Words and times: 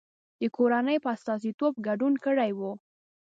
د 0.39 0.43
کورنۍ 0.55 0.97
په 1.03 1.09
استازیتوب 1.15 1.73
ګډون 1.87 2.13
کړی 2.25 2.51
و. 2.57 2.59